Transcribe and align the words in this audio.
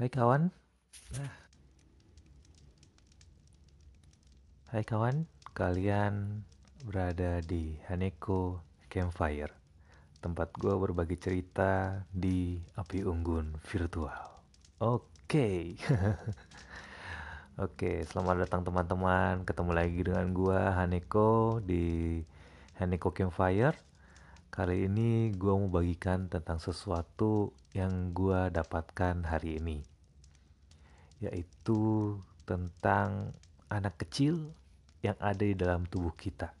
Hai 0.00 0.08
kawan. 0.08 0.48
Hai 4.72 4.80
kawan, 4.80 5.28
kalian 5.52 6.40
berada 6.88 7.44
di 7.44 7.76
Haneko 7.84 8.64
Campfire, 8.88 9.52
tempat 10.24 10.56
gue 10.56 10.72
berbagi 10.72 11.20
cerita 11.20 12.00
di 12.08 12.56
api 12.80 13.04
unggun 13.04 13.60
virtual. 13.60 14.40
Oke, 14.80 15.76
oke, 17.68 17.92
selamat 18.08 18.48
datang 18.48 18.64
teman-teman. 18.64 19.44
Ketemu 19.44 19.72
lagi 19.76 20.00
dengan 20.00 20.32
gue 20.32 20.60
Haneko 20.80 21.60
di 21.60 22.16
Haneko 22.80 23.12
Campfire. 23.12 23.89
Kali 24.60 24.92
ini 24.92 25.32
gue 25.32 25.56
mau 25.56 25.72
bagikan 25.72 26.28
tentang 26.28 26.60
sesuatu 26.60 27.56
yang 27.72 28.12
gue 28.12 28.52
dapatkan 28.52 29.24
hari 29.24 29.56
ini, 29.56 29.80
yaitu 31.16 32.20
tentang 32.44 33.32
anak 33.72 33.96
kecil 34.04 34.52
yang 35.00 35.16
ada 35.16 35.48
di 35.48 35.56
dalam 35.56 35.88
tubuh 35.88 36.12
kita. 36.12 36.52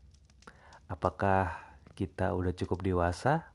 Apakah 0.88 1.52
kita 1.92 2.32
udah 2.32 2.56
cukup 2.56 2.80
dewasa 2.80 3.52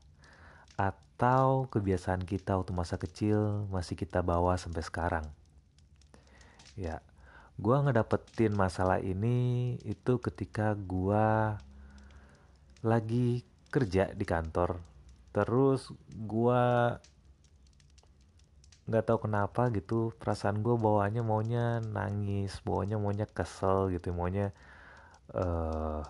atau 0.78 1.66
kebiasaan 1.66 2.22
kita 2.22 2.54
waktu 2.54 2.70
masa 2.70 3.02
kecil 3.02 3.66
masih 3.66 3.98
kita 3.98 4.22
bawa 4.22 4.54
sampai 4.54 4.86
sekarang? 4.86 5.26
Ya, 6.78 7.02
gua 7.58 7.82
ngedapetin 7.82 8.54
masalah 8.54 9.02
ini 9.02 9.74
itu 9.82 10.22
ketika 10.22 10.78
gua 10.78 11.58
lagi 12.86 13.42
kerja 13.76 14.16
di 14.16 14.24
kantor. 14.24 14.80
Terus 15.36 15.92
gua 16.08 16.96
nggak 18.86 19.04
tahu 19.04 19.18
kenapa 19.26 19.66
gitu 19.74 20.14
perasaan 20.14 20.62
gue 20.62 20.78
bawanya 20.78 21.18
maunya 21.26 21.82
nangis 21.82 22.54
bawanya 22.62 23.02
maunya 23.02 23.26
kesel 23.26 23.90
gitu 23.90 24.14
maunya 24.14 24.54
uh, 25.34 26.06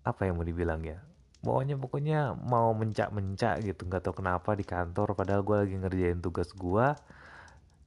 apa 0.00 0.20
yang 0.24 0.40
mau 0.40 0.48
dibilang 0.48 0.80
ya 0.80 1.04
bawahnya 1.44 1.78
pokoknya 1.78 2.34
mau 2.34 2.74
mencak-mencak 2.74 3.62
gitu 3.62 3.86
nggak 3.86 4.02
tahu 4.02 4.24
kenapa 4.24 4.56
di 4.58 4.64
kantor 4.66 5.14
padahal 5.14 5.44
gue 5.46 5.56
lagi 5.60 5.76
ngerjain 5.78 6.18
tugas 6.18 6.50
gue 6.56 6.86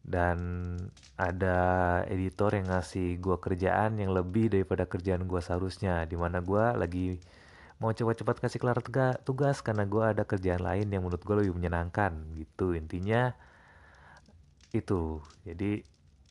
dan 0.02 0.38
ada 1.20 1.58
editor 2.08 2.54
yang 2.58 2.70
ngasih 2.72 3.20
gue 3.20 3.38
kerjaan 3.38 4.00
yang 4.00 4.16
lebih 4.16 4.50
daripada 4.50 4.88
kerjaan 4.88 5.28
gue 5.28 5.42
seharusnya 5.44 6.06
di 6.08 6.16
mana 6.16 6.40
gue 6.40 6.64
lagi 6.80 7.06
mau 7.82 7.90
cepat-cepat 7.90 8.46
kasih 8.46 8.62
kelar 8.62 8.78
tugas 9.26 9.66
karena 9.66 9.90
gue 9.90 10.04
ada 10.06 10.22
kerjaan 10.22 10.62
lain 10.62 10.86
yang 10.94 11.02
menurut 11.02 11.26
gue 11.26 11.36
lebih 11.42 11.58
menyenangkan 11.58 12.14
gitu. 12.38 12.78
Intinya 12.78 13.34
itu. 14.70 15.18
Jadi 15.42 15.82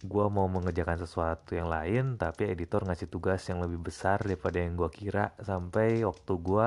gue 0.01 0.27
mau 0.31 0.47
mengerjakan 0.47 1.03
sesuatu 1.03 1.59
yang 1.59 1.67
lain 1.67 2.17
tapi 2.17 2.48
editor 2.48 2.87
ngasih 2.87 3.11
tugas 3.11 3.43
yang 3.51 3.59
lebih 3.61 3.83
besar 3.83 4.23
daripada 4.23 4.62
yang 4.62 4.78
gue 4.78 4.89
kira 4.95 5.34
sampai 5.43 6.06
waktu 6.06 6.33
gue 6.39 6.67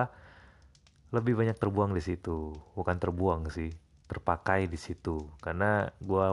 lebih 1.16 1.34
banyak 1.40 1.56
terbuang 1.56 1.96
di 1.96 2.04
situ. 2.04 2.52
Bukan 2.76 3.00
terbuang 3.00 3.48
sih 3.56 3.72
terpakai 4.12 4.68
di 4.68 4.76
situ. 4.76 5.32
Karena 5.40 5.88
gue 5.96 6.26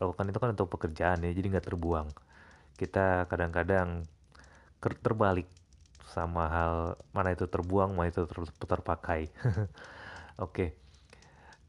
lakukan 0.00 0.24
itu 0.32 0.38
kan 0.40 0.56
untuk 0.56 0.72
pekerjaan 0.72 1.20
ya 1.20 1.36
jadi 1.36 1.52
nggak 1.52 1.68
terbuang. 1.68 2.08
Kita 2.80 3.28
kadang-kadang 3.28 4.08
terbalik 4.80 5.59
sama 6.10 6.50
hal 6.50 6.74
mana 7.14 7.32
itu 7.32 7.46
terbuang 7.46 7.94
mana 7.94 8.10
itu 8.10 8.26
ter 8.26 8.38
terpakai 8.66 9.30
oke 10.42 10.50
okay. 10.50 10.68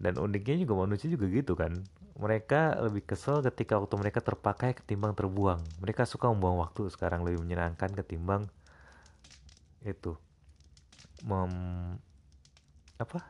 dan 0.01 0.17
uniknya 0.17 0.65
juga 0.65 0.73
manusia 0.83 1.07
juga 1.07 1.29
gitu 1.29 1.53
kan 1.53 1.71
mereka 2.21 2.77
lebih 2.77 3.01
kesel 3.01 3.41
ketika 3.41 3.81
waktu 3.81 3.97
mereka 3.97 4.21
terpakai 4.21 4.77
ketimbang 4.77 5.17
terbuang. 5.17 5.57
Mereka 5.81 6.05
suka 6.05 6.29
membuang 6.29 6.61
waktu 6.61 6.85
sekarang 6.93 7.25
lebih 7.25 7.41
menyenangkan 7.41 7.89
ketimbang 7.97 8.45
itu 9.81 10.13
mem 11.25 11.53
apa 13.01 13.25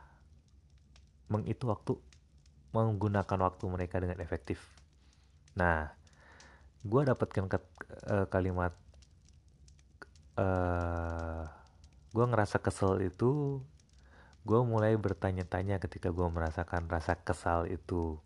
mengitu 1.32 1.64
waktu 1.72 1.96
menggunakan 2.76 3.38
waktu 3.48 3.64
mereka 3.72 3.96
dengan 4.00 4.20
efektif. 4.20 4.60
Nah, 5.56 5.88
gue 6.84 7.00
dapatkan 7.04 7.48
ke, 7.48 7.58
uh, 8.12 8.28
kalimat 8.28 8.76
uh, 10.38 11.44
gue 12.12 12.24
ngerasa 12.28 12.60
kesel 12.60 13.04
itu 13.04 13.60
gue 14.42 14.60
mulai 14.66 14.98
bertanya-tanya 14.98 15.78
ketika 15.78 16.10
gue 16.10 16.26
merasakan 16.28 16.90
rasa 16.90 17.16
kesal 17.16 17.70
itu. 17.70 18.18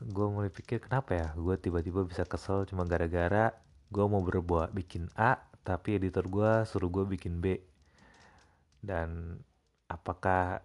Gue 0.00 0.26
mulai 0.32 0.48
pikir 0.48 0.80
kenapa 0.80 1.12
ya 1.12 1.28
gue 1.36 1.54
tiba-tiba 1.60 2.06
bisa 2.08 2.24
kesel 2.24 2.64
cuma 2.64 2.88
gara-gara 2.88 3.52
gue 3.90 4.04
mau 4.06 4.22
berbuat 4.22 4.72
bikin 4.72 5.10
A 5.18 5.36
tapi 5.60 5.98
editor 6.00 6.24
gue 6.30 6.64
suruh 6.64 6.88
gue 6.88 7.04
bikin 7.04 7.42
B? 7.42 7.60
Dan 8.80 9.36
apakah 9.90 10.64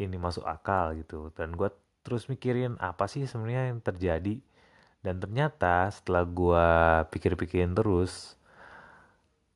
ini 0.00 0.16
masuk 0.16 0.46
akal? 0.48 0.96
Gitu. 0.96 1.28
Dan 1.36 1.52
gue 1.58 1.68
terus 2.00 2.30
mikirin 2.32 2.80
apa 2.80 3.04
sih 3.10 3.28
sebenarnya 3.28 3.74
yang 3.74 3.80
terjadi? 3.84 4.40
Dan 5.04 5.20
ternyata 5.20 5.88
setelah 5.92 6.24
gue 6.24 6.66
pikir-pikirin 7.12 7.76
terus 7.76 8.39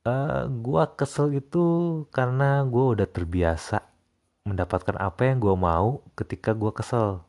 uh, 0.04 0.10
eh, 0.10 0.42
gue 0.48 0.84
kesel 0.98 1.40
itu 1.40 1.66
karena 2.12 2.64
gue 2.64 2.84
udah 2.94 3.08
terbiasa 3.08 3.82
mendapatkan 4.44 4.96
apa 5.00 5.20
yang 5.32 5.38
gue 5.40 5.54
mau 5.56 6.04
ketika 6.16 6.52
gue 6.52 6.72
kesel 6.76 7.24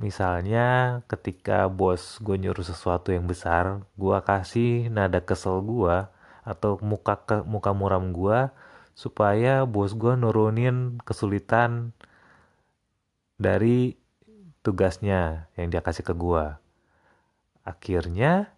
Misalnya 0.00 1.00
ketika 1.12 1.68
bos 1.68 2.16
gue 2.24 2.40
nyuruh 2.40 2.64
sesuatu 2.64 3.12
yang 3.12 3.28
besar, 3.28 3.84
gue 4.00 4.16
kasih 4.24 4.88
nada 4.88 5.20
kesel 5.20 5.60
gue 5.60 6.08
atau 6.40 6.80
muka 6.80 7.20
ke, 7.20 7.36
muka 7.44 7.76
muram 7.76 8.08
gue 8.16 8.48
supaya 8.96 9.68
bos 9.68 9.92
gue 9.92 10.16
nurunin 10.16 10.96
kesulitan 11.04 11.92
dari 13.36 14.00
tugasnya 14.64 15.52
yang 15.60 15.68
dia 15.68 15.84
kasih 15.84 16.00
ke 16.08 16.16
gue. 16.16 16.48
Akhirnya 17.68 18.56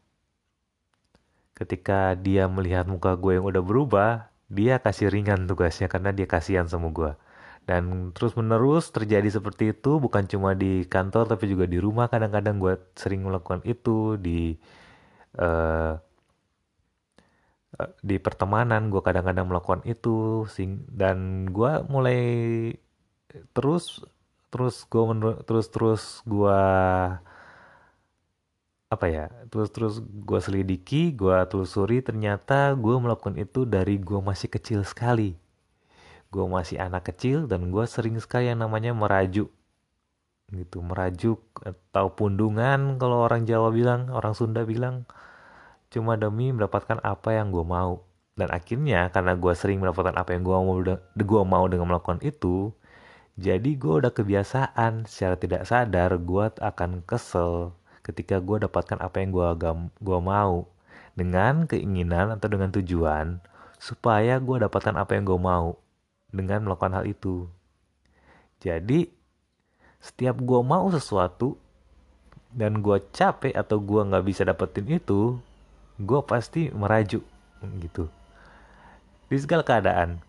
ketika 1.63 2.19
dia 2.19 2.51
melihat 2.51 2.85
muka 2.91 3.15
gue 3.15 3.39
yang 3.39 3.47
udah 3.47 3.63
berubah, 3.63 4.11
dia 4.51 4.83
kasih 4.83 5.09
ringan 5.09 5.47
tugasnya 5.47 5.87
karena 5.87 6.11
dia 6.11 6.27
kasihan 6.27 6.67
sama 6.67 6.91
gue. 6.91 7.13
Dan 7.63 8.11
terus 8.11 8.35
menerus 8.35 8.91
terjadi 8.91 9.31
seperti 9.31 9.71
itu 9.71 10.03
bukan 10.03 10.27
cuma 10.27 10.53
di 10.59 10.83
kantor 10.85 11.31
tapi 11.31 11.47
juga 11.47 11.65
di 11.71 11.79
rumah. 11.79 12.11
Kadang-kadang 12.11 12.59
gue 12.59 12.75
sering 12.99 13.23
melakukan 13.23 13.63
itu 13.63 14.19
di 14.19 14.59
uh, 15.39 15.95
di 18.03 18.17
pertemanan. 18.19 18.91
Gue 18.91 19.03
kadang-kadang 19.07 19.47
melakukan 19.47 19.87
itu 19.87 20.45
dan 20.91 21.47
gue 21.49 21.73
mulai 21.87 22.21
terus 23.55 24.03
terus 24.53 24.85
gue 24.91 25.03
terus 25.49 25.67
terus 25.73 26.03
gue 26.29 26.61
apa 28.93 29.09
ya 29.09 29.25
terus 29.49 29.73
terus 29.73 29.95
gue 30.05 30.37
selidiki 30.37 31.17
gue 31.17 31.33
telusuri 31.49 32.05
ternyata 32.05 32.77
gue 32.77 32.93
melakukan 33.01 33.41
itu 33.41 33.65
dari 33.65 33.97
gue 33.97 34.21
masih 34.21 34.53
kecil 34.53 34.85
sekali. 34.85 35.41
Gue 36.33 36.45
masih 36.49 36.81
anak 36.81 37.13
kecil 37.13 37.45
dan 37.49 37.73
gue 37.73 37.85
sering 37.89 38.17
sekali 38.21 38.53
yang 38.53 38.61
namanya 38.61 38.93
merajuk 38.93 39.49
gitu 40.53 40.85
merajuk 40.85 41.41
atau 41.65 42.13
pundungan 42.13 43.01
kalau 43.01 43.25
orang 43.25 43.49
Jawa 43.49 43.73
bilang 43.73 44.13
orang 44.13 44.37
Sunda 44.37 44.69
bilang. 44.69 45.09
Cuma 45.93 46.17
demi 46.17 46.53
mendapatkan 46.53 47.01
apa 47.05 47.37
yang 47.37 47.53
gue 47.53 47.65
mau. 47.65 48.05
Dan 48.33 48.49
akhirnya 48.49 49.13
karena 49.13 49.37
gue 49.37 49.53
sering 49.53 49.81
mendapatkan 49.81 50.17
apa 50.17 50.33
yang 50.37 50.45
gue 50.45 50.57
mau 50.57 50.77
gue 51.17 51.43
mau 51.45 51.65
dengan 51.69 51.89
melakukan 51.93 52.21
itu 52.25 52.73
jadi 53.41 53.77
gue 53.77 53.95
udah 54.05 54.13
kebiasaan. 54.13 55.09
Secara 55.09 55.37
tidak 55.41 55.65
sadar 55.69 56.17
gue 56.21 56.45
akan 56.61 57.05
kesel 57.09 57.73
ketika 58.03 58.43
gue 58.43 58.67
dapatkan 58.67 58.99
apa 58.99 59.23
yang 59.23 59.31
gue 59.31 59.49
gue 60.03 60.19
mau 60.19 60.67
dengan 61.15 61.67
keinginan 61.71 62.35
atau 62.35 62.49
dengan 62.51 62.71
tujuan 62.75 63.39
supaya 63.83 64.39
gue 64.39 64.63
dapatkan 64.63 64.95
apa 64.95 65.19
yang 65.19 65.27
gue 65.27 65.39
mau 65.39 65.75
dengan 66.31 66.63
melakukan 66.63 67.03
hal 67.03 67.05
itu. 67.07 67.51
Jadi 68.63 69.11
setiap 69.99 70.39
gue 70.39 70.61
mau 70.63 70.87
sesuatu 70.91 71.59
dan 72.55 72.79
gue 72.79 72.99
capek 73.11 73.55
atau 73.55 73.79
gue 73.83 74.01
nggak 74.07 74.25
bisa 74.27 74.43
dapetin 74.47 74.87
itu, 74.87 75.39
gue 75.99 76.21
pasti 76.23 76.71
merajuk 76.71 77.23
gitu. 77.83 78.07
Di 79.27 79.39
segala 79.39 79.63
keadaan. 79.63 80.21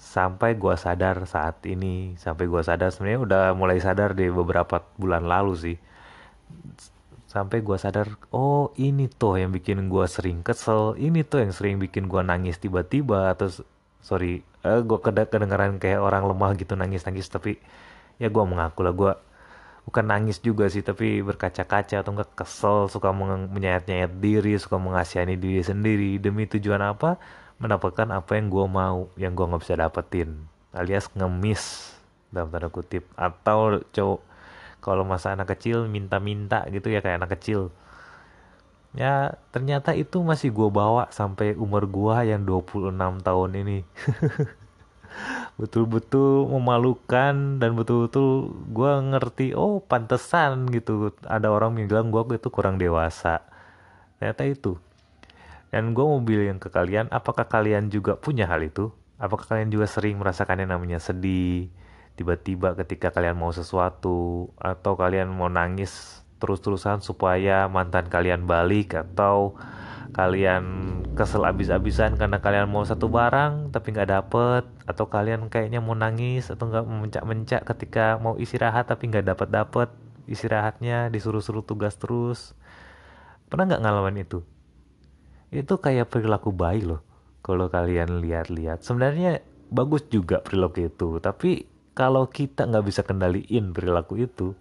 Sampai 0.00 0.56
gue 0.56 0.74
sadar 0.74 1.22
saat 1.28 1.60
ini, 1.68 2.18
sampai 2.18 2.48
gue 2.48 2.62
sadar 2.64 2.90
sebenarnya 2.90 3.20
udah 3.20 3.44
mulai 3.54 3.78
sadar 3.78 4.16
di 4.16 4.26
beberapa 4.32 4.82
bulan 4.98 5.28
lalu 5.28 5.54
sih. 5.54 5.76
Sampai 7.30 7.62
gue 7.62 7.78
sadar, 7.78 8.18
oh 8.34 8.74
ini 8.74 9.06
tuh 9.06 9.38
yang 9.38 9.54
bikin 9.54 9.86
gue 9.86 10.02
sering 10.10 10.42
kesel, 10.42 10.98
ini 10.98 11.22
tuh 11.22 11.46
yang 11.46 11.54
sering 11.54 11.78
bikin 11.78 12.10
gue 12.10 12.18
nangis 12.26 12.58
tiba-tiba 12.58 13.30
atau 13.30 13.46
sorry 14.02 14.42
uh, 14.64 14.80
eh, 14.80 14.80
gue 14.82 14.98
kedengaran 15.00 15.76
kayak 15.78 16.00
orang 16.00 16.26
lemah 16.26 16.56
gitu 16.56 16.74
nangis 16.74 17.04
nangis 17.04 17.28
tapi 17.28 17.60
ya 18.16 18.28
gue 18.28 18.44
mengaku 18.44 18.80
lah 18.84 18.94
gue 18.96 19.12
bukan 19.88 20.04
nangis 20.04 20.40
juga 20.40 20.68
sih 20.68 20.84
tapi 20.84 21.24
berkaca-kaca 21.24 22.04
atau 22.04 22.12
enggak 22.12 22.32
kesel 22.36 22.88
suka 22.88 23.12
menyayat-nyayat 23.14 24.12
diri 24.20 24.56
suka 24.60 24.76
mengasihani 24.76 25.40
diri 25.40 25.64
sendiri 25.64 26.20
demi 26.20 26.44
tujuan 26.46 26.84
apa? 26.84 27.16
Mendapatkan 27.60 28.08
apa 28.08 28.40
yang 28.40 28.48
gue 28.48 28.66
mau 28.68 29.08
yang 29.20 29.36
gue 29.36 29.44
nggak 29.44 29.60
bisa 29.60 29.76
dapetin 29.76 30.48
alias 30.70 31.10
ngemis 31.12 31.92
dalam 32.30 32.48
tanda 32.54 32.70
kutip 32.70 33.04
atau 33.18 33.82
cowok 33.90 34.20
kalau 34.80 35.04
masa 35.04 35.36
anak 35.36 35.56
kecil 35.56 35.86
minta-minta 35.86 36.64
gitu 36.72 36.88
ya 36.88 37.04
kayak 37.04 37.24
anak 37.24 37.38
kecil. 37.38 37.72
Ya 38.96 39.38
ternyata 39.54 39.94
itu 39.94 40.18
masih 40.26 40.50
gue 40.50 40.66
bawa 40.66 41.06
sampai 41.14 41.54
umur 41.54 41.86
gue 41.86 42.16
yang 42.26 42.42
26 42.42 42.90
tahun 43.22 43.50
ini. 43.62 43.78
Betul-betul 45.60 46.48
memalukan 46.48 47.60
dan 47.60 47.70
betul-betul 47.76 48.50
gue 48.72 48.92
ngerti 49.14 49.46
oh 49.54 49.78
pantesan 49.84 50.66
gitu. 50.72 51.14
Ada 51.28 51.52
orang 51.52 51.78
yang 51.78 51.86
bilang 51.86 52.08
gue 52.10 52.34
itu 52.34 52.48
kurang 52.50 52.80
dewasa. 52.80 53.44
Ternyata 54.18 54.42
itu. 54.48 54.72
Dan 55.70 55.94
gue 55.94 56.02
mau 56.02 56.18
bilang 56.18 56.58
ke 56.58 56.66
kalian 56.66 57.06
apakah 57.14 57.46
kalian 57.46 57.92
juga 57.94 58.18
punya 58.18 58.50
hal 58.50 58.66
itu? 58.66 58.90
Apakah 59.20 59.46
kalian 59.54 59.70
juga 59.70 59.86
sering 59.86 60.18
merasakan 60.18 60.66
yang 60.66 60.74
namanya 60.74 60.98
sedih 60.98 61.70
tiba-tiba 62.14 62.74
ketika 62.78 63.14
kalian 63.14 63.38
mau 63.38 63.52
sesuatu 63.54 64.50
atau 64.56 64.92
kalian 64.94 65.30
mau 65.30 65.48
nangis 65.48 66.22
terus-terusan 66.40 67.04
supaya 67.04 67.68
mantan 67.68 68.08
kalian 68.08 68.48
balik 68.48 68.96
atau 68.96 69.54
kalian 70.10 70.64
kesel 71.14 71.46
abis-abisan 71.46 72.18
karena 72.18 72.42
kalian 72.42 72.66
mau 72.66 72.82
satu 72.82 73.06
barang 73.06 73.70
tapi 73.70 73.94
nggak 73.94 74.10
dapet 74.10 74.64
atau 74.88 75.06
kalian 75.06 75.46
kayaknya 75.46 75.78
mau 75.78 75.94
nangis 75.94 76.50
atau 76.50 76.66
nggak 76.66 76.84
mencak-mencak 76.86 77.62
ketika 77.62 78.18
mau 78.18 78.34
istirahat 78.34 78.90
tapi 78.90 79.06
nggak 79.06 79.30
dapet 79.30 79.48
dapet 79.54 79.88
istirahatnya 80.26 81.10
disuruh-suruh 81.10 81.62
tugas 81.66 81.94
terus. 81.98 82.54
Pernah 83.50 83.74
nggak 83.74 83.82
ngalamin 83.82 84.22
itu? 84.22 84.42
Itu 85.50 85.82
kayak 85.82 86.10
perilaku 86.10 86.54
bayi 86.54 86.86
loh 86.86 87.02
kalau 87.42 87.66
kalian 87.66 88.22
lihat-lihat. 88.22 88.82
Sebenarnya 88.86 89.42
bagus 89.70 90.06
juga 90.10 90.42
perilaku 90.42 90.90
itu 90.90 91.08
tapi 91.22 91.69
kalau 91.94 92.26
kita 92.30 92.66
nggak 92.66 92.86
bisa 92.86 93.02
kendaliin 93.02 93.74
perilaku 93.74 94.24
itu 94.24 94.54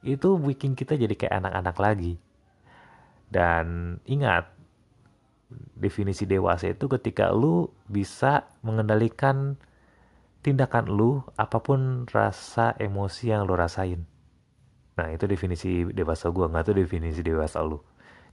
itu 0.00 0.28
bikin 0.40 0.72
kita 0.72 0.96
jadi 0.96 1.12
kayak 1.12 1.34
anak-anak 1.44 1.76
lagi 1.76 2.14
dan 3.30 3.96
ingat 4.08 4.48
definisi 5.76 6.24
dewasa 6.26 6.72
itu 6.72 6.86
ketika 6.86 7.30
lu 7.34 7.70
bisa 7.90 8.46
mengendalikan 8.62 9.58
tindakan 10.40 10.88
lu 10.88 11.20
apa 11.36 11.60
pun 11.60 12.08
rasa 12.08 12.72
emosi 12.80 13.34
yang 13.34 13.44
lu 13.44 13.54
rasain. 13.58 14.08
Nah 14.96 15.08
itu 15.12 15.24
definisi 15.28 15.84
dewasa 15.90 16.32
gue 16.32 16.46
nggak 16.48 16.72
tuh 16.72 16.76
definisi 16.76 17.20
dewasa 17.20 17.60
lu. 17.60 17.80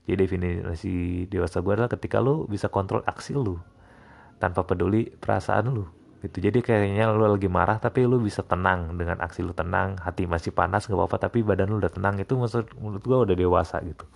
Jadi 0.08 0.16
definisi 0.24 0.94
dewasa 1.28 1.60
gue 1.60 1.72
adalah 1.76 1.92
ketika 1.92 2.18
lu 2.22 2.48
bisa 2.48 2.72
kontrol 2.72 3.04
aksi 3.04 3.36
lu 3.36 3.60
tanpa 4.40 4.64
peduli 4.64 5.12
perasaan 5.12 5.68
lu 5.68 5.84
gitu. 6.22 6.38
Jadi 6.42 6.58
kayaknya 6.62 7.10
lu 7.10 7.26
lagi 7.26 7.46
marah 7.46 7.78
tapi 7.78 8.04
lu 8.04 8.18
bisa 8.18 8.42
tenang. 8.42 8.94
Dengan 8.98 9.22
aksi 9.22 9.42
lu 9.42 9.54
tenang 9.54 9.98
hati 10.02 10.26
masih 10.26 10.50
panas 10.50 10.86
gak 10.86 10.96
apa-apa 10.98 11.28
tapi 11.28 11.42
badan 11.46 11.70
lu 11.70 11.78
udah 11.78 11.92
tenang. 11.92 12.18
Itu 12.18 12.38
maksud 12.38 12.74
menurut 12.78 13.02
gue 13.02 13.18
udah 13.32 13.36
dewasa 13.38 13.78
gitu. 13.86 14.06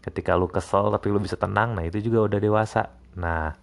Ketika 0.00 0.38
lu 0.38 0.48
kesel 0.48 0.88
tapi 0.90 1.12
lu 1.12 1.20
bisa 1.20 1.36
tenang 1.36 1.74
nah 1.74 1.84
itu 1.84 1.98
juga 2.00 2.30
udah 2.30 2.38
dewasa. 2.40 2.90
Nah 3.18 3.54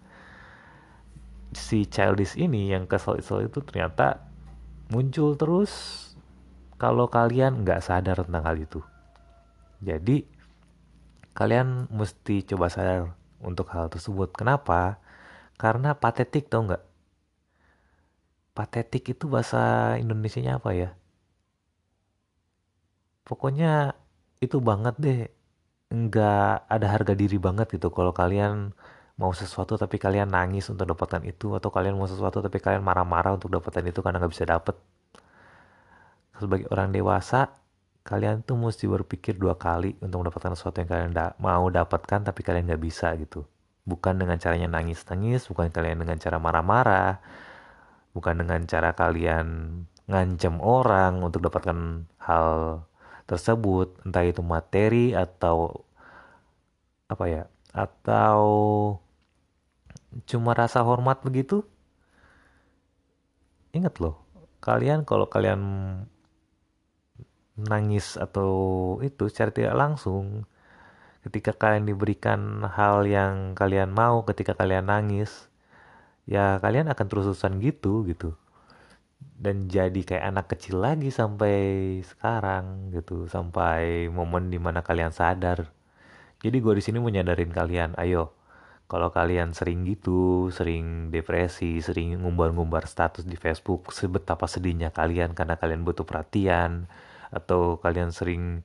si 1.56 1.88
childish 1.88 2.36
ini 2.36 2.76
yang 2.76 2.86
kesel-kesel 2.86 3.48
itu 3.48 3.64
ternyata 3.64 4.28
muncul 4.92 5.34
terus 5.40 6.04
kalau 6.78 7.10
kalian 7.10 7.66
nggak 7.66 7.82
sadar 7.82 8.22
tentang 8.22 8.44
hal 8.46 8.58
itu. 8.60 8.80
Jadi 9.82 10.28
kalian 11.34 11.90
mesti 11.90 12.46
coba 12.46 12.70
sadar 12.70 13.14
untuk 13.42 13.70
hal 13.74 13.90
tersebut. 13.90 14.34
Kenapa? 14.34 15.02
Karena 15.58 15.98
patetik 15.98 16.50
tau 16.50 16.66
nggak 16.66 16.84
patetik 18.58 19.14
itu 19.14 19.30
bahasa 19.30 19.94
Indonesia-nya 20.02 20.58
apa 20.58 20.74
ya? 20.74 20.90
Pokoknya 23.22 23.94
itu 24.42 24.58
banget 24.58 24.96
deh. 24.98 25.22
Nggak 25.94 26.66
ada 26.66 26.88
harga 26.90 27.14
diri 27.14 27.38
banget 27.38 27.78
gitu. 27.78 27.94
Kalau 27.94 28.12
kalian 28.18 28.74
mau 29.22 29.34
sesuatu 29.34 29.78
tapi 29.78 30.02
kalian 30.02 30.30
nangis 30.34 30.70
untuk 30.74 30.90
dapatkan 30.90 31.22
itu 31.26 31.54
atau 31.54 31.70
kalian 31.70 31.98
mau 31.98 32.10
sesuatu 32.10 32.42
tapi 32.42 32.58
kalian 32.58 32.82
marah-marah 32.82 33.38
untuk 33.38 33.54
dapatkan 33.54 33.86
itu 33.86 34.00
karena 34.02 34.18
nggak 34.22 34.34
bisa 34.34 34.46
dapet. 34.50 34.76
Sebagai 36.38 36.68
orang 36.74 36.90
dewasa 36.94 37.54
kalian 38.06 38.42
tuh 38.42 38.58
mesti 38.58 38.88
berpikir 38.88 39.36
dua 39.38 39.54
kali 39.60 39.98
untuk 40.02 40.24
mendapatkan 40.26 40.56
sesuatu 40.58 40.80
yang 40.82 40.90
kalian 40.90 41.12
mau 41.42 41.66
dapatkan 41.70 42.20
tapi 42.26 42.42
kalian 42.42 42.74
nggak 42.74 42.84
bisa 42.84 43.14
gitu. 43.22 43.46
Bukan 43.88 44.20
dengan 44.20 44.38
caranya 44.42 44.68
nangis-nangis 44.68 45.46
bukan 45.48 45.70
kalian 45.70 46.02
dengan 46.02 46.18
cara 46.20 46.38
marah-marah 46.42 47.22
bukan 48.18 48.42
dengan 48.42 48.66
cara 48.66 48.98
kalian 48.98 49.48
ngancem 50.10 50.58
orang 50.58 51.22
untuk 51.22 51.46
dapatkan 51.46 52.10
hal 52.18 52.82
tersebut 53.30 53.94
entah 54.08 54.26
itu 54.26 54.42
materi 54.42 55.14
atau 55.14 55.86
apa 57.12 57.26
ya 57.30 57.44
atau 57.76 58.42
cuma 60.26 60.58
rasa 60.58 60.82
hormat 60.82 61.22
begitu. 61.22 61.62
Ingat 63.76 64.02
loh 64.02 64.18
kalian 64.64 65.06
kalau 65.06 65.30
kalian 65.30 65.62
nangis 67.58 68.18
atau 68.18 68.50
itu 69.02 69.30
secara 69.30 69.50
tidak 69.54 69.76
langsung 69.78 70.46
ketika 71.26 71.52
kalian 71.52 71.90
diberikan 71.90 72.64
hal 72.64 73.04
yang 73.04 73.58
kalian 73.58 73.92
mau 73.92 74.24
ketika 74.24 74.54
kalian 74.54 74.88
nangis 74.88 75.47
ya 76.28 76.60
kalian 76.60 76.92
akan 76.92 77.06
terus-terusan 77.08 77.64
gitu 77.64 78.04
gitu. 78.06 78.36
Dan 79.38 79.70
jadi 79.70 80.02
kayak 80.04 80.26
anak 80.34 80.46
kecil 80.54 80.82
lagi 80.84 81.10
sampai 81.10 81.56
sekarang 82.04 82.92
gitu. 82.94 83.26
Sampai 83.32 84.12
momen 84.12 84.52
di 84.54 84.60
mana 84.62 84.84
kalian 84.84 85.14
sadar. 85.16 85.72
Jadi 86.44 86.58
gue 86.62 86.74
di 86.78 86.84
sini 86.86 86.98
mau 87.02 87.10
nyadarin 87.10 87.50
kalian 87.50 87.98
ayo 87.98 88.38
kalau 88.88 89.12
kalian 89.12 89.52
sering 89.52 89.84
gitu 89.84 90.48
sering 90.48 91.12
depresi 91.12 91.84
sering 91.84 92.24
ngumbar-ngumbar 92.24 92.88
status 92.88 93.28
di 93.28 93.36
Facebook 93.36 93.92
sebetapa 93.92 94.48
sedihnya 94.48 94.96
kalian 94.96 95.36
karena 95.36 95.60
kalian 95.60 95.84
butuh 95.84 96.08
perhatian 96.08 96.88
atau 97.28 97.84
kalian 97.84 98.16
sering 98.16 98.64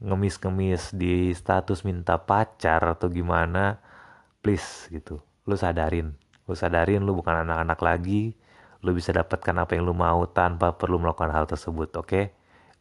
ngemis-ngemis 0.00 0.96
di 0.96 1.36
status 1.36 1.84
minta 1.84 2.16
pacar 2.16 2.80
atau 2.96 3.12
gimana 3.12 3.78
please 4.40 4.88
gitu. 4.88 5.20
Lu 5.44 5.60
sadarin 5.60 6.16
lu 6.44 6.54
sadarin 6.56 7.02
lu 7.04 7.16
bukan 7.16 7.44
anak-anak 7.46 7.80
lagi. 7.80 8.22
Lu 8.84 8.92
bisa 8.92 9.16
dapatkan 9.16 9.64
apa 9.64 9.76
yang 9.76 9.88
lu 9.88 9.96
mau 9.96 10.28
tanpa 10.28 10.76
perlu 10.76 11.00
melakukan 11.00 11.32
hal 11.32 11.48
tersebut 11.48 11.88
oke? 11.96 12.08
Okay? 12.08 12.26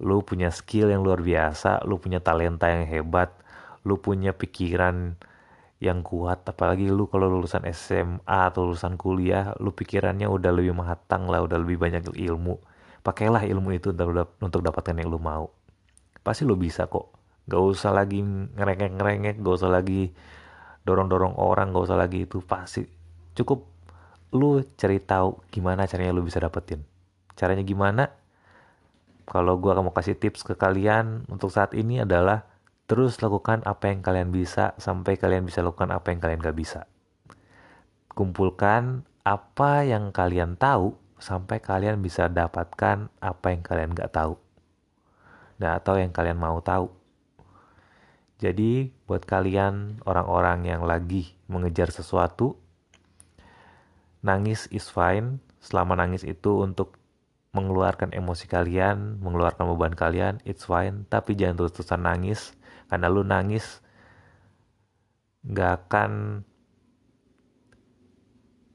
lu 0.01 0.25
punya 0.25 0.49
skill 0.49 0.89
yang 0.89 1.05
luar 1.05 1.21
biasa 1.21 1.85
lu 1.85 2.01
punya 2.01 2.17
talenta 2.19 2.67
yang 2.67 2.83
hebat 2.89 3.31
lu 3.83 3.99
punya 3.99 4.31
pikiran 4.31 5.15
yang 5.83 5.99
kuat. 5.99 6.47
Apalagi 6.47 6.87
lu 6.87 7.11
kalau 7.11 7.27
lulusan 7.27 7.67
SMA 7.75 8.23
atau 8.23 8.71
lulusan 8.71 8.95
kuliah 8.95 9.51
lu 9.59 9.75
pikirannya 9.75 10.31
udah 10.31 10.51
lebih 10.55 10.71
matang 10.71 11.27
lah 11.27 11.43
udah 11.43 11.59
lebih 11.59 11.75
banyak 11.75 12.07
ilmu. 12.07 12.55
Pakailah 13.03 13.43
ilmu 13.43 13.75
itu 13.75 13.91
untuk, 13.91 14.63
dapatkan 14.63 14.95
yang 14.95 15.11
lu 15.11 15.19
mau. 15.19 15.51
Pasti 16.23 16.47
lu 16.47 16.55
bisa 16.55 16.87
kok. 16.87 17.11
Gak 17.51 17.59
usah 17.59 17.91
lagi 17.91 18.23
ngerengek-ngerengek 18.23 19.43
gak 19.43 19.55
usah 19.59 19.67
lagi 19.67 20.15
dorong-dorong 20.87 21.35
orang 21.35 21.75
gak 21.75 21.83
usah 21.91 21.99
lagi 21.99 22.23
itu. 22.23 22.39
Pasti 22.39 22.87
cukup 23.33 23.69
lu 24.33 24.65
cari 24.77 24.97
tahu 24.97 25.37
gimana 25.53 25.85
caranya 25.85 26.13
lu 26.13 26.25
bisa 26.25 26.41
dapetin. 26.41 26.81
Caranya 27.37 27.61
gimana? 27.61 28.09
Kalau 29.29 29.55
gua 29.61 29.77
mau 29.79 29.93
kasih 29.93 30.17
tips 30.17 30.43
ke 30.43 30.57
kalian 30.57 31.29
untuk 31.29 31.53
saat 31.53 31.71
ini 31.77 32.01
adalah 32.01 32.43
terus 32.89 33.23
lakukan 33.23 33.63
apa 33.63 33.89
yang 33.89 34.03
kalian 34.03 34.29
bisa 34.29 34.75
sampai 34.75 35.15
kalian 35.15 35.47
bisa 35.47 35.63
lakukan 35.63 35.89
apa 35.93 36.11
yang 36.11 36.19
kalian 36.19 36.39
gak 36.43 36.57
bisa. 36.57 36.85
Kumpulkan 38.13 39.07
apa 39.23 39.87
yang 39.87 40.11
kalian 40.11 40.59
tahu 40.59 40.93
sampai 41.17 41.63
kalian 41.63 42.03
bisa 42.03 42.27
dapatkan 42.27 43.07
apa 43.23 43.45
yang 43.55 43.63
kalian 43.63 43.95
gak 43.95 44.11
tahu. 44.11 44.35
Nah, 45.63 45.79
atau 45.79 45.95
yang 45.95 46.11
kalian 46.11 46.35
mau 46.35 46.59
tahu. 46.59 46.91
Jadi, 48.43 48.91
buat 49.07 49.23
kalian 49.23 50.03
orang-orang 50.03 50.67
yang 50.67 50.83
lagi 50.83 51.31
mengejar 51.47 51.95
sesuatu, 51.95 52.59
nangis 54.23 54.71
is 54.71 54.87
fine 54.87 55.43
selama 55.59 55.99
nangis 55.99 56.23
itu 56.23 56.63
untuk 56.63 56.95
mengeluarkan 57.53 58.15
emosi 58.17 58.49
kalian, 58.49 59.21
mengeluarkan 59.21 59.69
beban 59.69 59.93
kalian, 59.93 60.41
it's 60.41 60.65
fine. 60.65 61.05
Tapi 61.11 61.37
jangan 61.37 61.61
terus-terusan 61.61 62.01
nangis, 62.01 62.57
karena 62.89 63.13
lu 63.13 63.21
nangis 63.21 63.83
gak 65.45 65.85
akan 65.85 66.41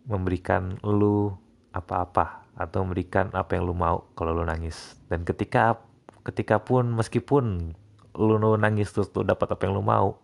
memberikan 0.07 0.79
lu 0.87 1.35
apa-apa 1.75 2.47
atau 2.55 2.87
memberikan 2.87 3.29
apa 3.35 3.59
yang 3.59 3.67
lu 3.67 3.75
mau 3.75 4.07
kalau 4.15 4.31
lu 4.31 4.47
nangis. 4.47 4.95
Dan 5.11 5.27
ketika 5.27 5.83
ketika 6.23 6.63
pun 6.63 6.93
meskipun 6.95 7.75
lu 8.19 8.37
nangis 8.59 8.95
terus 8.95 9.11
tuh 9.11 9.27
dapat 9.27 9.53
apa 9.53 9.63
yang 9.67 9.75
lu 9.79 9.85
mau 9.85 10.19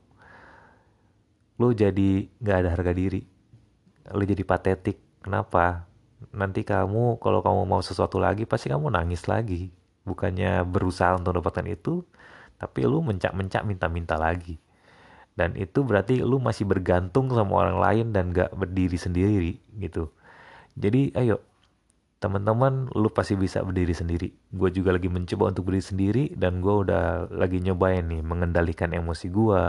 lu 1.62 1.70
jadi 1.70 2.26
nggak 2.42 2.56
ada 2.66 2.70
harga 2.74 2.90
diri 2.90 3.22
lu 4.10 4.22
jadi 4.26 4.42
patetik 4.42 4.98
kenapa? 5.24 5.88
Nanti 6.36 6.60
kamu 6.60 7.16
kalau 7.16 7.40
kamu 7.40 7.64
mau 7.64 7.80
sesuatu 7.80 8.20
lagi 8.20 8.44
pasti 8.44 8.68
kamu 8.68 8.92
nangis 8.92 9.24
lagi. 9.24 9.72
Bukannya 10.04 10.60
berusaha 10.68 11.16
untuk 11.16 11.40
dapatkan 11.40 11.64
itu 11.64 12.04
tapi 12.60 12.84
lu 12.84 13.00
mencak-mencak 13.00 13.64
minta-minta 13.64 14.20
lagi. 14.20 14.60
Dan 15.34 15.56
itu 15.58 15.82
berarti 15.82 16.22
lu 16.22 16.38
masih 16.38 16.68
bergantung 16.68 17.32
sama 17.32 17.66
orang 17.66 17.78
lain 17.80 18.06
dan 18.14 18.30
gak 18.30 18.54
berdiri 18.54 18.94
sendiri 18.94 19.52
gitu. 19.80 20.12
Jadi 20.76 21.10
ayo 21.18 21.42
teman-teman 22.22 22.88
lu 22.94 23.10
pasti 23.10 23.34
bisa 23.34 23.64
berdiri 23.64 23.96
sendiri. 23.96 24.28
Gue 24.54 24.70
juga 24.70 24.94
lagi 24.94 25.10
mencoba 25.10 25.50
untuk 25.50 25.72
berdiri 25.72 25.84
sendiri 25.84 26.24
dan 26.38 26.62
gue 26.62 26.74
udah 26.86 27.32
lagi 27.34 27.58
nyobain 27.58 28.06
nih 28.06 28.22
mengendalikan 28.22 28.94
emosi 28.94 29.26
gue 29.32 29.62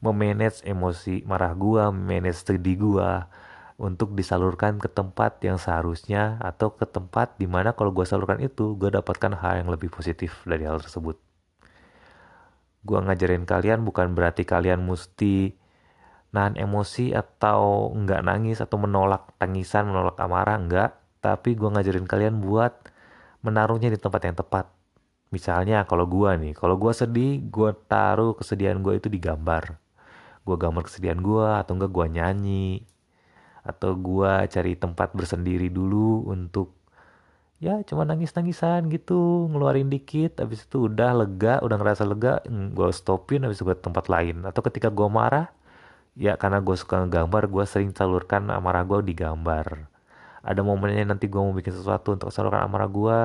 memanage 0.00 0.64
emosi 0.64 1.28
marah 1.28 1.52
gua, 1.52 1.92
manage 1.92 2.40
sedih 2.42 2.76
gua 2.80 3.28
untuk 3.80 4.12
disalurkan 4.12 4.76
ke 4.76 4.92
tempat 4.92 5.40
yang 5.40 5.56
seharusnya 5.56 6.36
atau 6.44 6.76
ke 6.76 6.84
tempat 6.84 7.40
di 7.40 7.48
mana 7.48 7.72
kalau 7.72 7.88
gua 7.96 8.04
salurkan 8.04 8.36
itu 8.44 8.76
gua 8.76 9.00
dapatkan 9.00 9.40
hal 9.40 9.64
yang 9.64 9.72
lebih 9.72 9.88
positif 9.88 10.44
dari 10.44 10.68
hal 10.68 10.84
tersebut. 10.84 11.16
Gua 12.84 13.00
ngajarin 13.00 13.48
kalian 13.48 13.80
bukan 13.80 14.12
berarti 14.12 14.44
kalian 14.44 14.84
mesti 14.84 15.56
nahan 16.36 16.60
emosi 16.60 17.16
atau 17.16 17.88
nggak 17.96 18.20
nangis 18.20 18.60
atau 18.60 18.76
menolak 18.76 19.32
tangisan, 19.40 19.88
menolak 19.88 20.20
amarah, 20.20 20.60
enggak. 20.60 21.00
Tapi 21.24 21.56
gua 21.56 21.80
ngajarin 21.80 22.04
kalian 22.04 22.36
buat 22.44 22.76
menaruhnya 23.40 23.88
di 23.88 23.96
tempat 23.96 24.28
yang 24.28 24.36
tepat. 24.36 24.68
Misalnya 25.32 25.88
kalau 25.88 26.04
gua 26.04 26.36
nih, 26.36 26.52
kalau 26.52 26.76
gua 26.76 26.92
sedih, 26.92 27.40
gua 27.48 27.72
taruh 27.72 28.36
kesedihan 28.36 28.76
gua 28.84 29.00
itu 29.00 29.08
di 29.08 29.16
gambar 29.16 29.80
gue 30.40 30.56
gambar 30.56 30.88
kesedihan 30.88 31.20
gue 31.20 31.48
atau 31.62 31.76
enggak 31.76 31.92
gue 31.92 32.06
nyanyi 32.16 32.68
atau 33.60 33.92
gue 33.92 34.32
cari 34.48 34.72
tempat 34.76 35.12
bersendiri 35.12 35.68
dulu 35.68 36.24
untuk 36.32 36.80
ya 37.60 37.84
cuma 37.84 38.08
nangis-nangisan 38.08 38.88
gitu 38.88 39.52
ngeluarin 39.52 39.92
dikit 39.92 40.40
habis 40.40 40.64
itu 40.64 40.88
udah 40.88 41.12
lega 41.24 41.60
udah 41.60 41.76
ngerasa 41.76 42.08
lega 42.08 42.40
gue 42.48 42.88
stopin 42.96 43.44
habis 43.44 43.60
itu 43.60 43.68
ke 43.68 43.76
tempat 43.76 44.08
lain. 44.08 44.48
Atau 44.48 44.64
ketika 44.64 44.88
gue 44.88 45.08
marah 45.12 45.52
ya 46.16 46.40
karena 46.40 46.64
gue 46.64 46.74
suka 46.74 47.04
ngegambar 47.04 47.52
gue 47.52 47.64
sering 47.68 47.92
salurkan 47.92 48.48
amarah 48.48 48.84
gue 48.88 49.04
di 49.04 49.14
gambar. 49.16 49.88
Ada 50.40 50.64
momennya 50.64 51.04
nanti 51.12 51.28
gue 51.28 51.36
mau 51.36 51.52
bikin 51.52 51.76
sesuatu 51.76 52.16
untuk 52.16 52.32
salurkan 52.32 52.64
amarah 52.64 52.88
gue 52.88 53.20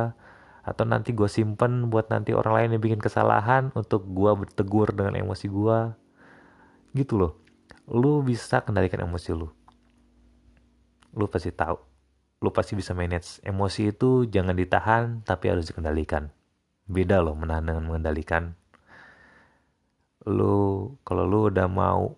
atau 0.66 0.84
nanti 0.84 1.16
gue 1.16 1.30
simpen 1.32 1.88
buat 1.88 2.12
nanti 2.12 2.36
orang 2.36 2.54
lain 2.60 2.70
yang 2.76 2.84
bikin 2.84 3.00
kesalahan 3.00 3.72
untuk 3.72 4.04
gue 4.04 4.32
bertegur 4.36 4.92
dengan 4.92 5.16
emosi 5.16 5.48
gue 5.48 5.78
gitu 6.92 7.16
loh. 7.16 7.40
Lu 7.88 8.20
bisa 8.20 8.60
kendalikan 8.68 9.00
emosi 9.00 9.32
lu 9.32 9.48
lu 11.16 11.32
pasti 11.32 11.50
tahu. 11.56 11.80
Lu 12.44 12.52
pasti 12.52 12.76
bisa 12.76 12.92
manage. 12.92 13.40
Emosi 13.42 13.96
itu 13.96 14.28
jangan 14.28 14.54
ditahan 14.54 15.24
tapi 15.24 15.50
harus 15.50 15.72
dikendalikan. 15.72 16.30
Beda 16.86 17.24
loh 17.24 17.34
menahan 17.34 17.66
dengan 17.66 17.88
mengendalikan. 17.88 18.54
Lu 20.28 20.94
kalau 21.08 21.26
lu 21.26 21.50
udah 21.50 21.66
mau 21.72 22.14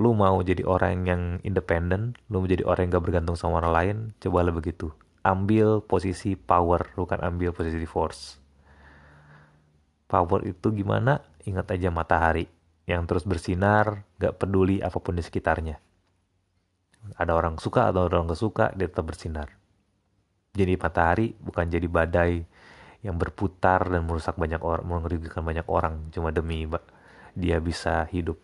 lu 0.00 0.16
mau 0.16 0.40
jadi 0.40 0.64
orang 0.64 1.04
yang 1.04 1.22
independen 1.44 2.16
lu 2.32 2.40
mau 2.40 2.48
jadi 2.48 2.64
orang 2.64 2.88
yang 2.88 2.96
gak 2.96 3.04
bergantung 3.04 3.36
sama 3.36 3.60
orang 3.60 3.72
lain 3.74 3.96
cobalah 4.16 4.54
begitu. 4.54 4.88
Ambil 5.20 5.84
posisi 5.84 6.32
power 6.38 6.96
bukan 6.96 7.20
ambil 7.20 7.52
posisi 7.52 7.84
force. 7.84 8.40
Power 10.08 10.48
itu 10.48 10.72
gimana? 10.72 11.20
Ingat 11.44 11.76
aja 11.76 11.92
matahari 11.92 12.48
yang 12.90 13.06
terus 13.06 13.22
bersinar, 13.22 14.02
gak 14.18 14.42
peduli 14.42 14.82
apa 14.82 14.98
pun 14.98 15.14
di 15.14 15.22
sekitarnya. 15.22 15.78
Ada 17.16 17.32
orang 17.32 17.56
suka 17.56 17.88
atau 17.88 18.06
orang 18.06 18.28
gak 18.28 18.40
suka, 18.40 18.64
dia 18.76 18.86
tetap 18.88 19.08
bersinar. 19.08 19.48
Jadi 20.52 20.74
matahari 20.76 21.32
bukan 21.38 21.70
jadi 21.70 21.86
badai 21.86 22.42
yang 23.00 23.16
berputar 23.16 23.88
dan 23.88 24.04
merusak 24.04 24.36
banyak 24.36 24.60
orang, 24.60 24.84
merugikan 24.84 25.40
banyak 25.40 25.64
orang 25.70 26.12
cuma 26.12 26.28
demi 26.34 26.68
dia 27.32 27.56
bisa 27.62 28.04
hidup. 28.12 28.36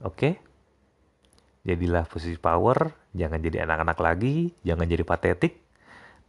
Oke? 0.00 0.40
Jadilah 1.66 2.08
posisi 2.08 2.38
power, 2.40 2.96
jangan 3.12 3.42
jadi 3.42 3.68
anak-anak 3.68 3.98
lagi, 4.00 4.56
jangan 4.64 4.88
jadi 4.88 5.04
patetik, 5.04 5.60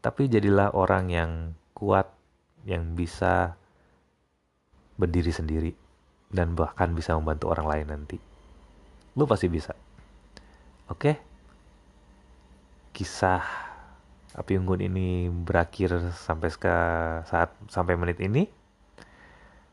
tapi 0.04 0.28
jadilah 0.28 0.76
orang 0.76 1.08
yang 1.08 1.32
kuat, 1.72 2.12
yang 2.68 2.98
bisa 2.98 3.56
berdiri 5.00 5.32
sendiri 5.32 5.72
dan 6.28 6.60
bahkan 6.60 6.92
bisa 6.92 7.16
membantu 7.16 7.48
orang 7.56 7.68
lain 7.72 7.88
nanti. 7.88 8.18
Lu 9.16 9.24
pasti 9.24 9.48
bisa. 9.48 9.72
Oke? 10.90 11.22
Kisah 12.92 13.46
api 14.34 14.58
unggun 14.58 14.82
ini 14.86 15.30
berakhir 15.30 16.14
sampai 16.14 16.50
ke 16.54 16.76
saat 17.30 17.54
sampai 17.70 17.94
menit 17.98 18.18
ini. 18.22 18.50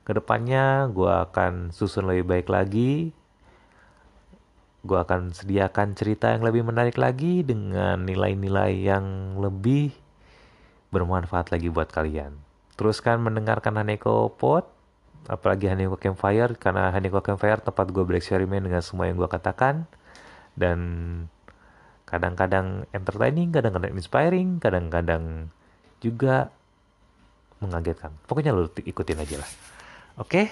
Ke 0.06 0.14
depannya 0.14 0.86
gue 0.92 1.10
akan 1.10 1.74
susun 1.74 2.06
lebih 2.06 2.28
baik 2.28 2.48
lagi. 2.52 3.10
Gue 4.86 4.98
akan 5.02 5.34
sediakan 5.34 5.98
cerita 5.98 6.30
yang 6.30 6.46
lebih 6.46 6.62
menarik 6.62 6.94
lagi 6.94 7.42
dengan 7.42 8.06
nilai-nilai 8.06 8.86
yang 8.86 9.34
lebih 9.42 9.90
bermanfaat 10.94 11.50
lagi 11.50 11.66
buat 11.72 11.90
kalian. 11.90 12.38
Teruskan 12.78 13.18
mendengarkan 13.18 13.82
Haneko 13.82 14.30
Pod 14.30 14.68
apalagi 15.26 15.66
Haneko 15.66 15.98
Campfire 15.98 16.54
karena 16.54 16.94
Haneko 16.94 17.18
Campfire 17.18 17.58
tempat 17.58 17.90
gue 17.90 18.04
bereksperimen 18.06 18.62
dengan 18.62 18.78
semua 18.78 19.10
yang 19.10 19.18
gue 19.18 19.26
katakan 19.26 19.90
dan 20.56 20.78
kadang-kadang 22.08 22.88
entertaining, 22.90 23.52
kadang-kadang 23.52 23.92
inspiring, 23.94 24.58
kadang-kadang 24.58 25.52
juga 26.00 26.50
mengagetkan. 27.60 28.12
Pokoknya 28.28 28.52
lo 28.56 28.68
ikutin 28.68 29.20
aja 29.20 29.36
lah. 29.40 29.50
Oke, 30.16 30.48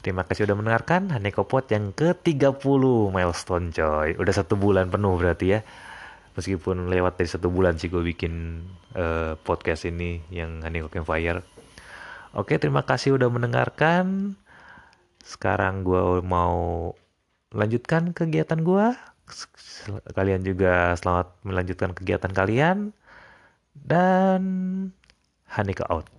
terima 0.00 0.22
kasih 0.22 0.46
udah 0.46 0.56
mendengarkan 0.58 1.10
Haneko 1.10 1.46
Pot 1.46 1.70
yang 1.74 1.90
ke-30 1.90 2.82
milestone 3.10 3.74
coy. 3.74 4.14
Udah 4.14 4.34
satu 4.34 4.54
bulan 4.54 4.90
penuh 4.90 5.18
berarti 5.18 5.58
ya. 5.58 5.60
Meskipun 6.38 6.86
lewat 6.86 7.18
dari 7.18 7.30
satu 7.30 7.50
bulan 7.50 7.82
sih 7.82 7.90
gue 7.90 7.98
bikin 8.00 8.62
uh, 8.94 9.34
podcast 9.42 9.90
ini 9.90 10.22
yang 10.30 10.62
Haneko 10.62 10.86
Campfire 10.86 11.58
Oke, 12.36 12.60
terima 12.60 12.84
kasih 12.84 13.16
udah 13.16 13.32
mendengarkan. 13.32 14.36
Sekarang 15.24 15.80
gue 15.80 16.20
mau 16.20 16.92
lanjutkan 17.56 18.12
kegiatan 18.12 18.60
gue. 18.60 18.92
Kalian 20.12 20.42
juga 20.44 20.96
selamat 20.98 21.32
melanjutkan 21.46 21.90
kegiatan 21.94 22.32
kalian. 22.34 22.92
Dan 23.72 24.42
Hanika 25.48 25.86
out. 25.88 26.17